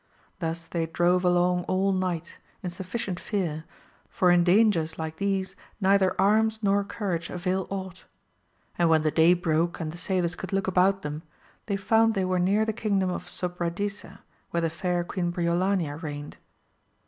Thus 0.39 0.65
they 0.65 0.87
drove 0.87 1.23
along 1.23 1.63
all 1.65 1.91
night, 1.91 2.37
in 2.63 2.71
sufficient 2.71 3.19
fear, 3.19 3.65
for 4.09 4.31
in 4.31 4.43
dangers 4.43 4.97
like 4.97 5.17
thes9 5.17 5.53
neither 5.79 6.19
arms 6.19 6.57
nor 6.63 6.83
courage 6.83 7.29
avail 7.29 7.67
aught; 7.69 8.05
and 8.79 8.89
when 8.89 9.03
the 9.03 9.11
day 9.11 9.35
broke 9.35 9.79
and 9.79 9.91
the 9.91 9.99
sailors 9.99 10.33
could 10.33 10.53
look 10.53 10.65
about 10.65 11.03
them, 11.03 11.21
they 11.67 11.75
found 11.77 12.15
they 12.15 12.25
were 12.25 12.39
near 12.39 12.65
the 12.65 12.73
kingdom 12.73 13.11
of 13.11 13.29
Sobradisa 13.29 14.17
where 14.49 14.61
the 14.61 14.71
fair 14.71 15.03
Queen 15.03 15.31
Briolania 15.31 16.01
reigned. 16.01 16.37